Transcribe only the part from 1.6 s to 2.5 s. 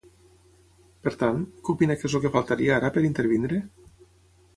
què opina que és el que